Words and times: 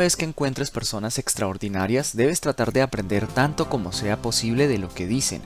vez 0.00 0.16
que 0.16 0.24
encuentres 0.24 0.72
personas 0.72 1.18
extraordinarias, 1.18 2.16
debes 2.16 2.40
tratar 2.40 2.72
de 2.72 2.82
aprender 2.82 3.28
tanto 3.28 3.68
como 3.68 3.92
sea 3.92 4.20
posible 4.20 4.66
de 4.66 4.78
lo 4.78 4.88
que 4.88 5.06
dicen. 5.06 5.42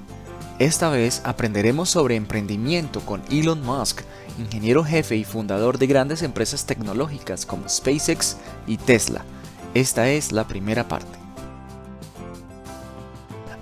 Esta 0.59 0.89
vez 0.89 1.21
aprenderemos 1.25 1.91
sobre 1.91 2.17
emprendimiento 2.17 3.01
con 3.01 3.23
Elon 3.31 3.63
Musk, 3.63 4.01
ingeniero 4.39 4.85
jefe 4.85 5.17
y 5.17 5.25
fundador 5.25 5.79
de 5.79 5.89
grandes 5.89 6.23
empresas 6.23 6.65
tecnológicas 6.65 7.45
como 7.45 7.69
SpaceX 7.69 8.37
y 8.67 8.79
Tesla. 8.79 9.25
Esta 9.75 10.09
es 10.09 10.33
la 10.33 10.47
primera 10.47 10.89
parte. 10.89 11.19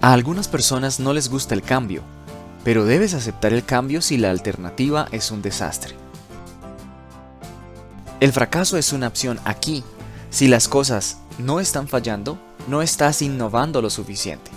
A 0.03 0.13
algunas 0.13 0.49
personas 0.49 1.01
no 1.01 1.13
les 1.13 1.29
gusta 1.29 1.55
el 1.55 1.63
cambio, 1.63 2.03
pero 2.65 2.85
debes 2.85 3.15
aceptar 3.15 3.53
el 3.53 3.65
cambio 3.65 4.03
si 4.03 4.19
la 4.19 4.31
alternativa 4.31 5.09
es 5.13 5.31
un 5.31 5.43
desastre. 5.43 5.95
El 8.23 8.33
fracaso 8.33 8.77
es 8.77 8.93
una 8.93 9.09
opción 9.09 9.41
aquí. 9.45 9.83
Si 10.33 10.49
las 10.49 10.67
cosas 10.67 11.19
no 11.37 11.61
están 11.61 11.89
fallando, 11.89 12.39
no 12.67 12.81
estás 12.81 13.21
innovando 13.21 13.83
lo 13.83 13.91
suficiente. 13.91 14.51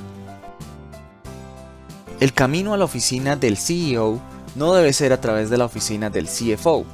El 2.22 2.32
camino 2.32 2.74
a 2.74 2.78
la 2.78 2.86
oficina 2.86 3.36
del 3.36 3.58
CEO 3.58 4.22
no 4.56 4.74
debe 4.74 4.94
ser 4.94 5.12
a 5.12 5.20
través 5.20 5.50
de 5.50 5.58
la 5.58 5.66
oficina 5.66 6.10
del 6.10 6.28
CFO 6.28 6.86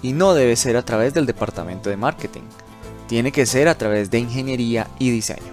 y 0.00 0.12
no 0.12 0.32
debe 0.32 0.54
ser 0.54 0.76
a 0.76 0.84
través 0.84 1.12
del 1.12 1.26
departamento 1.26 1.90
de 1.90 1.96
marketing. 1.96 2.42
Tiene 3.08 3.32
que 3.32 3.46
ser 3.46 3.66
a 3.66 3.76
través 3.76 4.12
de 4.12 4.20
ingeniería 4.20 4.86
y 5.00 5.10
diseño. 5.10 5.52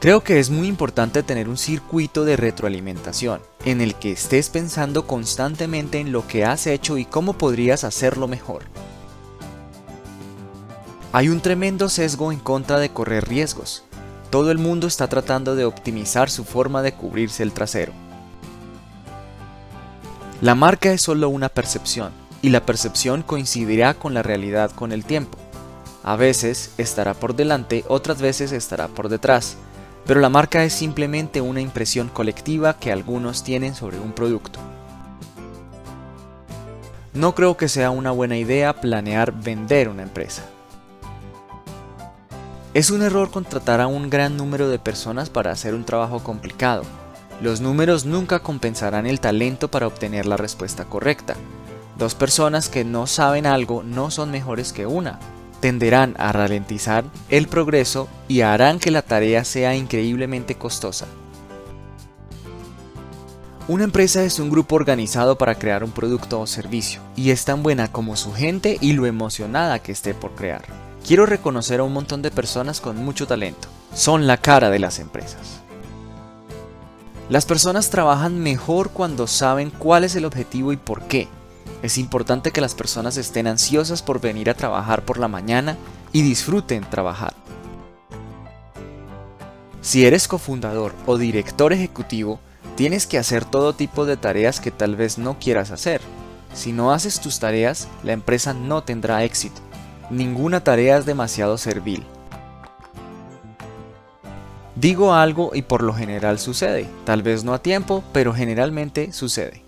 Creo 0.00 0.22
que 0.22 0.38
es 0.38 0.50
muy 0.50 0.68
importante 0.68 1.22
tener 1.22 1.48
un 1.48 1.56
circuito 1.56 2.26
de 2.26 2.36
retroalimentación 2.36 3.40
en 3.64 3.80
el 3.80 3.94
que 3.94 4.12
estés 4.12 4.50
pensando 4.50 5.06
constantemente 5.06 5.98
en 5.98 6.12
lo 6.12 6.26
que 6.26 6.44
has 6.44 6.66
hecho 6.66 6.98
y 6.98 7.06
cómo 7.06 7.32
podrías 7.32 7.84
hacerlo 7.84 8.28
mejor. 8.28 8.64
Hay 11.16 11.28
un 11.28 11.40
tremendo 11.40 11.88
sesgo 11.90 12.32
en 12.32 12.40
contra 12.40 12.80
de 12.80 12.88
correr 12.88 13.28
riesgos. 13.28 13.84
Todo 14.30 14.50
el 14.50 14.58
mundo 14.58 14.88
está 14.88 15.06
tratando 15.06 15.54
de 15.54 15.64
optimizar 15.64 16.28
su 16.28 16.42
forma 16.42 16.82
de 16.82 16.92
cubrirse 16.92 17.44
el 17.44 17.52
trasero. 17.52 17.92
La 20.40 20.56
marca 20.56 20.90
es 20.90 21.02
solo 21.02 21.28
una 21.28 21.48
percepción, 21.48 22.10
y 22.42 22.48
la 22.48 22.66
percepción 22.66 23.22
coincidirá 23.22 23.94
con 23.94 24.12
la 24.12 24.24
realidad 24.24 24.72
con 24.72 24.90
el 24.90 25.04
tiempo. 25.04 25.38
A 26.02 26.16
veces 26.16 26.72
estará 26.78 27.14
por 27.14 27.36
delante, 27.36 27.84
otras 27.86 28.20
veces 28.20 28.50
estará 28.50 28.88
por 28.88 29.08
detrás, 29.08 29.56
pero 30.06 30.18
la 30.18 30.30
marca 30.30 30.64
es 30.64 30.72
simplemente 30.72 31.40
una 31.40 31.60
impresión 31.60 32.08
colectiva 32.08 32.76
que 32.80 32.90
algunos 32.90 33.44
tienen 33.44 33.76
sobre 33.76 34.00
un 34.00 34.10
producto. 34.14 34.58
No 37.12 37.36
creo 37.36 37.56
que 37.56 37.68
sea 37.68 37.90
una 37.90 38.10
buena 38.10 38.36
idea 38.36 38.80
planear 38.80 39.30
vender 39.30 39.88
una 39.88 40.02
empresa. 40.02 40.42
Es 42.74 42.90
un 42.90 43.02
error 43.02 43.30
contratar 43.30 43.80
a 43.80 43.86
un 43.86 44.10
gran 44.10 44.36
número 44.36 44.68
de 44.68 44.80
personas 44.80 45.30
para 45.30 45.52
hacer 45.52 45.76
un 45.76 45.84
trabajo 45.84 46.24
complicado. 46.24 46.82
Los 47.40 47.60
números 47.60 48.04
nunca 48.04 48.40
compensarán 48.40 49.06
el 49.06 49.20
talento 49.20 49.70
para 49.70 49.86
obtener 49.86 50.26
la 50.26 50.36
respuesta 50.36 50.84
correcta. 50.84 51.36
Dos 51.96 52.16
personas 52.16 52.68
que 52.68 52.84
no 52.84 53.06
saben 53.06 53.46
algo 53.46 53.84
no 53.84 54.10
son 54.10 54.32
mejores 54.32 54.72
que 54.72 54.86
una, 54.86 55.20
tenderán 55.60 56.16
a 56.18 56.32
ralentizar 56.32 57.04
el 57.30 57.46
progreso 57.46 58.08
y 58.26 58.40
harán 58.40 58.80
que 58.80 58.90
la 58.90 59.02
tarea 59.02 59.44
sea 59.44 59.76
increíblemente 59.76 60.56
costosa. 60.56 61.06
Una 63.68 63.84
empresa 63.84 64.24
es 64.24 64.40
un 64.40 64.50
grupo 64.50 64.74
organizado 64.74 65.38
para 65.38 65.54
crear 65.54 65.84
un 65.84 65.92
producto 65.92 66.40
o 66.40 66.46
servicio, 66.48 67.00
y 67.14 67.30
es 67.30 67.44
tan 67.44 67.62
buena 67.62 67.92
como 67.92 68.16
su 68.16 68.32
gente 68.32 68.78
y 68.80 68.94
lo 68.94 69.06
emocionada 69.06 69.78
que 69.78 69.92
esté 69.92 70.12
por 70.12 70.34
crear. 70.34 70.83
Quiero 71.06 71.26
reconocer 71.26 71.80
a 71.80 71.84
un 71.84 71.92
montón 71.92 72.22
de 72.22 72.30
personas 72.30 72.80
con 72.80 72.96
mucho 72.96 73.26
talento. 73.26 73.68
Son 73.94 74.26
la 74.26 74.38
cara 74.38 74.70
de 74.70 74.78
las 74.78 74.98
empresas. 74.98 75.60
Las 77.28 77.44
personas 77.44 77.90
trabajan 77.90 78.38
mejor 78.40 78.90
cuando 78.90 79.26
saben 79.26 79.70
cuál 79.70 80.04
es 80.04 80.16
el 80.16 80.24
objetivo 80.24 80.72
y 80.72 80.76
por 80.76 81.02
qué, 81.02 81.28
es 81.82 81.98
importante 81.98 82.50
que 82.50 82.62
las 82.62 82.74
personas 82.74 83.18
estén 83.18 83.46
ansiosas 83.46 84.00
por 84.00 84.18
venir 84.18 84.48
a 84.48 84.54
trabajar 84.54 85.04
por 85.04 85.18
la 85.18 85.28
mañana 85.28 85.76
y 86.12 86.22
disfruten 86.22 86.88
trabajar. 86.88 87.34
Si 89.82 90.06
eres 90.06 90.26
cofundador 90.26 90.94
o 91.04 91.18
director 91.18 91.74
ejecutivo, 91.74 92.40
tienes 92.76 93.06
que 93.06 93.18
hacer 93.18 93.44
todo 93.44 93.74
tipo 93.74 94.06
de 94.06 94.16
tareas 94.16 94.60
que 94.60 94.70
tal 94.70 94.96
vez 94.96 95.18
no 95.18 95.38
quieras 95.38 95.70
hacer. 95.70 96.00
Si 96.54 96.72
no 96.72 96.92
haces 96.92 97.20
tus 97.20 97.38
tareas, 97.38 97.88
la 98.02 98.12
empresa 98.12 98.54
no 98.54 98.82
tendrá 98.82 99.22
éxito. 99.24 99.60
Ninguna 100.10 100.62
tarea 100.62 100.98
es 100.98 101.06
demasiado 101.06 101.56
servil. 101.56 102.04
Digo 104.76 105.14
algo 105.14 105.52
y 105.54 105.62
por 105.62 105.82
lo 105.82 105.94
general 105.94 106.38
sucede, 106.38 106.86
tal 107.04 107.22
vez 107.22 107.44
no 107.44 107.54
a 107.54 107.62
tiempo, 107.62 108.04
pero 108.12 108.34
generalmente 108.34 109.12
sucede. 109.12 109.62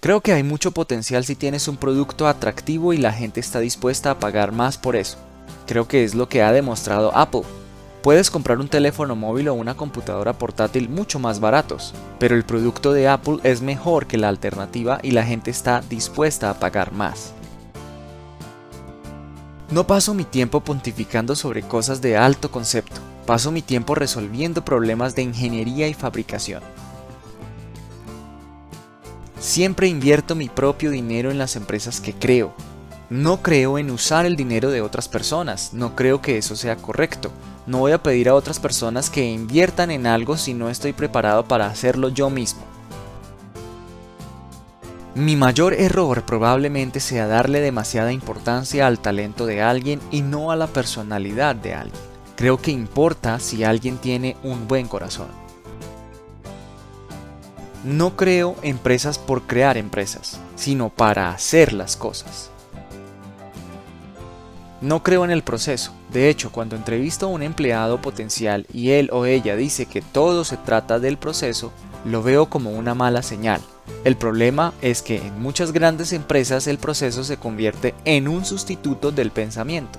Creo 0.00 0.22
que 0.22 0.32
hay 0.32 0.42
mucho 0.42 0.70
potencial 0.70 1.24
si 1.24 1.34
tienes 1.34 1.68
un 1.68 1.76
producto 1.76 2.26
atractivo 2.26 2.94
y 2.94 2.96
la 2.96 3.12
gente 3.12 3.38
está 3.38 3.60
dispuesta 3.60 4.12
a 4.12 4.18
pagar 4.18 4.50
más 4.50 4.78
por 4.78 4.96
eso. 4.96 5.18
Creo 5.66 5.86
que 5.86 6.04
es 6.04 6.14
lo 6.14 6.26
que 6.26 6.42
ha 6.42 6.52
demostrado 6.52 7.14
Apple. 7.14 7.42
Puedes 8.02 8.30
comprar 8.30 8.60
un 8.60 8.68
teléfono 8.68 9.14
móvil 9.14 9.48
o 9.48 9.54
una 9.54 9.76
computadora 9.76 10.32
portátil 10.32 10.88
mucho 10.88 11.18
más 11.18 11.38
baratos, 11.38 11.92
pero 12.18 12.34
el 12.34 12.44
producto 12.44 12.94
de 12.94 13.08
Apple 13.08 13.40
es 13.42 13.60
mejor 13.60 14.06
que 14.06 14.16
la 14.16 14.30
alternativa 14.30 15.00
y 15.02 15.10
la 15.10 15.24
gente 15.24 15.50
está 15.50 15.82
dispuesta 15.82 16.48
a 16.48 16.54
pagar 16.54 16.92
más. 16.92 17.34
No 19.70 19.86
paso 19.86 20.14
mi 20.14 20.24
tiempo 20.24 20.60
pontificando 20.62 21.36
sobre 21.36 21.62
cosas 21.62 22.00
de 22.00 22.16
alto 22.16 22.50
concepto, 22.50 23.00
paso 23.24 23.52
mi 23.52 23.62
tiempo 23.62 23.94
resolviendo 23.94 24.64
problemas 24.64 25.14
de 25.14 25.22
ingeniería 25.22 25.86
y 25.86 25.94
fabricación. 25.94 26.60
Siempre 29.38 29.86
invierto 29.86 30.34
mi 30.34 30.48
propio 30.48 30.90
dinero 30.90 31.30
en 31.30 31.38
las 31.38 31.54
empresas 31.54 32.00
que 32.00 32.12
creo. 32.12 32.52
No 33.10 33.42
creo 33.42 33.78
en 33.78 33.92
usar 33.92 34.26
el 34.26 34.34
dinero 34.34 34.72
de 34.72 34.82
otras 34.82 35.08
personas, 35.08 35.72
no 35.72 35.94
creo 35.94 36.20
que 36.20 36.36
eso 36.36 36.56
sea 36.56 36.74
correcto. 36.74 37.30
No 37.68 37.78
voy 37.78 37.92
a 37.92 38.02
pedir 38.02 38.28
a 38.28 38.34
otras 38.34 38.58
personas 38.58 39.08
que 39.08 39.24
inviertan 39.24 39.92
en 39.92 40.08
algo 40.08 40.36
si 40.36 40.52
no 40.52 40.68
estoy 40.68 40.92
preparado 40.92 41.44
para 41.44 41.66
hacerlo 41.66 42.08
yo 42.08 42.28
mismo. 42.28 42.62
Mi 45.20 45.36
mayor 45.36 45.74
error 45.74 46.24
probablemente 46.24 46.98
sea 46.98 47.26
darle 47.26 47.60
demasiada 47.60 48.10
importancia 48.10 48.86
al 48.86 49.00
talento 49.00 49.44
de 49.44 49.60
alguien 49.60 50.00
y 50.10 50.22
no 50.22 50.50
a 50.50 50.56
la 50.56 50.66
personalidad 50.66 51.54
de 51.54 51.74
alguien. 51.74 52.00
Creo 52.36 52.56
que 52.56 52.70
importa 52.70 53.38
si 53.38 53.62
alguien 53.62 53.98
tiene 53.98 54.38
un 54.42 54.66
buen 54.66 54.88
corazón. 54.88 55.28
No 57.84 58.16
creo 58.16 58.56
empresas 58.62 59.18
por 59.18 59.42
crear 59.42 59.76
empresas, 59.76 60.40
sino 60.56 60.88
para 60.88 61.32
hacer 61.32 61.74
las 61.74 61.96
cosas. 61.96 62.50
No 64.80 65.02
creo 65.02 65.26
en 65.26 65.30
el 65.30 65.42
proceso. 65.42 65.92
De 66.10 66.30
hecho, 66.30 66.50
cuando 66.50 66.76
entrevisto 66.76 67.26
a 67.26 67.28
un 67.28 67.42
empleado 67.42 68.00
potencial 68.00 68.66
y 68.72 68.92
él 68.92 69.10
o 69.12 69.26
ella 69.26 69.54
dice 69.54 69.84
que 69.84 70.00
todo 70.00 70.44
se 70.44 70.56
trata 70.56 70.98
del 70.98 71.18
proceso, 71.18 71.72
lo 72.06 72.22
veo 72.22 72.46
como 72.46 72.70
una 72.70 72.94
mala 72.94 73.22
señal. 73.22 73.60
El 74.04 74.16
problema 74.16 74.72
es 74.80 75.02
que 75.02 75.16
en 75.16 75.40
muchas 75.40 75.72
grandes 75.72 76.12
empresas 76.12 76.66
el 76.66 76.78
proceso 76.78 77.22
se 77.24 77.36
convierte 77.36 77.94
en 78.04 78.28
un 78.28 78.44
sustituto 78.44 79.12
del 79.12 79.30
pensamiento. 79.30 79.98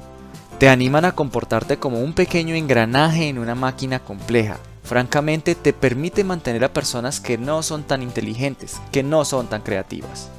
Te 0.57 0.69
animan 0.69 1.05
a 1.05 1.13
comportarte 1.13 1.77
como 1.77 1.99
un 1.99 2.13
pequeño 2.13 2.55
engranaje 2.55 3.27
en 3.27 3.39
una 3.39 3.55
máquina 3.55 3.99
compleja, 3.99 4.57
francamente 4.83 5.55
te 5.55 5.73
permite 5.73 6.23
mantener 6.23 6.63
a 6.63 6.73
personas 6.73 7.19
que 7.19 7.37
no 7.37 7.63
son 7.63 7.83
tan 7.83 8.01
inteligentes, 8.03 8.79
que 8.91 9.03
no 9.03 9.23
son 9.23 9.47
tan 9.47 9.61
creativas. 9.61 10.29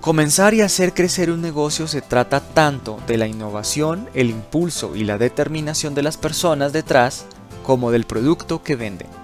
Comenzar 0.00 0.54
y 0.54 0.62
hacer 0.62 0.94
crecer 0.94 1.30
un 1.30 1.42
negocio 1.42 1.86
se 1.86 2.00
trata 2.00 2.40
tanto 2.40 2.98
de 3.06 3.18
la 3.18 3.26
innovación, 3.26 4.08
el 4.14 4.30
impulso 4.30 4.96
y 4.96 5.04
la 5.04 5.18
determinación 5.18 5.94
de 5.94 6.02
las 6.02 6.16
personas 6.16 6.72
detrás, 6.72 7.26
como 7.62 7.90
del 7.90 8.04
producto 8.04 8.62
que 8.62 8.74
venden. 8.74 9.17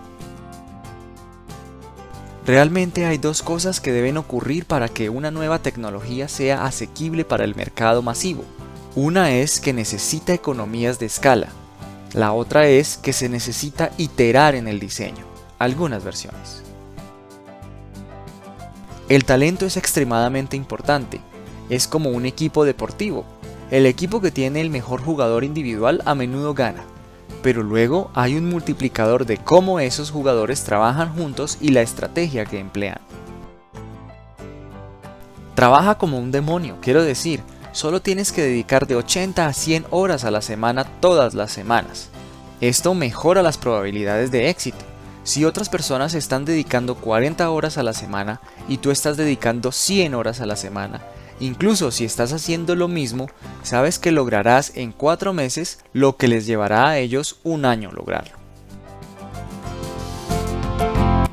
Realmente 2.47 3.07
hay 3.07 3.19
dos 3.19 3.43
cosas 3.43 3.81
que 3.81 3.93
deben 3.93 4.19
ocurrir 4.19 4.67
para 4.67 4.89
que 4.89 5.09
una 5.09 5.31
nueva 5.31 5.61
tecnología 5.61 6.29
sea 6.29 6.67
asequible 6.67 7.25
para 7.25 7.45
el 7.45 7.55
mercado 7.55 8.03
masivo. 8.03 8.45
Una 8.95 9.33
es 9.33 9.61
que 9.61 9.73
necesita 9.73 10.35
economías 10.35 10.99
de 10.99 11.07
escala, 11.07 11.49
la 12.15 12.33
otra 12.33 12.69
es 12.69 12.97
que 12.97 13.13
se 13.13 13.29
necesita 13.29 13.91
iterar 13.99 14.55
en 14.55 14.69
el 14.69 14.79
diseño, 14.79 15.25
algunas 15.59 16.05
versiones. 16.05 16.63
El 19.09 19.25
talento 19.25 19.67
es 19.67 19.77
extremadamente 19.77 20.57
importante, 20.57 21.21
es 21.71 21.89
como 21.89 22.11
un 22.11 22.25
equipo 22.25 22.65
deportivo. 22.65 23.25
El 23.73 23.85
equipo 23.85 24.21
que 24.21 24.31
tiene 24.31 24.61
el 24.61 24.71
mejor 24.71 25.03
jugador 25.03 25.43
individual 25.43 26.03
a 26.05 26.15
menudo 26.15 26.55
gana, 26.55 26.85
pero 27.43 27.63
luego 27.63 28.11
hay 28.15 28.37
un 28.37 28.49
multiplicador 28.49 29.27
de 29.27 29.37
cómo 29.37 29.81
esos 29.81 30.11
jugadores 30.11 30.65
trabajan 30.65 31.15
juntos 31.15 31.59
y 31.61 31.69
la 31.69 31.83
estrategia 31.83 32.47
que 32.47 32.59
emplean. 32.59 32.99
Trabaja 35.55 35.97
como 35.97 36.19
un 36.19 36.33
demonio, 36.33 36.79
quiero 36.81 37.05
decir, 37.05 37.41
solo 37.73 38.01
tienes 38.01 38.33
que 38.33 38.43
dedicar 38.43 38.87
de 38.87 38.97
80 38.97 39.47
a 39.47 39.53
100 39.53 39.87
horas 39.91 40.25
a 40.25 40.31
la 40.31 40.43
semana 40.43 40.85
todas 40.85 41.35
las 41.35 41.53
semanas. 41.53 42.09
Esto 42.61 42.95
mejora 42.95 43.43
las 43.43 43.59
probabilidades 43.59 44.31
de 44.31 44.49
éxito. 44.49 44.85
Si 45.23 45.45
otras 45.45 45.69
personas 45.69 46.15
están 46.15 46.45
dedicando 46.45 46.97
40 46.97 47.49
horas 47.51 47.79
a 47.79 47.83
la 47.83 47.93
semana 47.93 48.41
y 48.69 48.79
tú 48.79 48.91
estás 48.91 49.17
dedicando 49.17 49.73
100 49.73 50.15
horas 50.15 50.41
a 50.41 50.47
la 50.47 50.57
semana, 50.57 51.01
incluso 51.41 51.91
si 51.91 52.05
estás 52.05 52.33
haciendo 52.33 52.75
lo 52.77 52.89
mismo, 52.89 53.29
sabes 53.63 53.99
que 53.99 54.13
lograrás 54.13 54.77
en 54.77 54.93
4 54.93 55.33
meses 55.33 55.79
lo 55.93 56.17
que 56.17 56.29
les 56.29 56.47
llevará 56.47 56.89
a 56.89 56.99
ellos 56.99 57.41
un 57.43 57.65
año 57.65 57.91
lograrlo. 57.93 58.37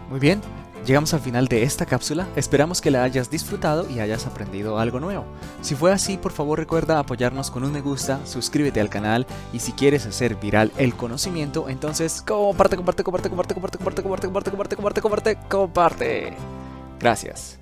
Muy 0.09 0.19
bien, 0.19 0.41
Llegamos 0.85 1.13
al 1.13 1.19
final 1.19 1.47
de 1.47 1.61
esta 1.61 1.85
cápsula, 1.85 2.27
esperamos 2.35 2.81
que 2.81 2.89
la 2.89 3.03
hayas 3.03 3.29
disfrutado 3.29 3.87
y 3.87 3.99
hayas 3.99 4.25
aprendido 4.25 4.79
algo 4.79 4.99
nuevo. 4.99 5.25
Si 5.61 5.75
fue 5.75 5.91
así, 5.91 6.17
por 6.17 6.31
favor 6.31 6.57
recuerda 6.57 6.97
apoyarnos 6.97 7.51
con 7.51 7.63
un 7.63 7.71
me 7.71 7.81
gusta, 7.81 8.19
suscríbete 8.25 8.81
al 8.81 8.89
canal 8.89 9.27
y 9.53 9.59
si 9.59 9.73
quieres 9.73 10.07
hacer 10.07 10.35
viral 10.35 10.71
el 10.77 10.95
conocimiento, 10.95 11.69
entonces 11.69 12.23
comparte, 12.23 12.77
comparte, 12.77 13.03
comparte, 13.03 13.29
comparte, 13.29 13.53
comparte, 13.53 13.77
comparte, 13.77 14.01
comparte, 14.01 14.27
comparte, 14.27 14.51
comparte, 14.51 14.75
comparte, 14.75 15.01
comparte, 15.01 15.37
comparte. 15.47 16.33
Gracias. 16.99 17.59